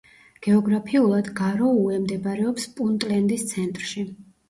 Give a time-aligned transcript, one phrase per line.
[0.45, 4.11] გეოგრაფიულად გაროუე მდებარეობს პუნტლენდის ცენტრში.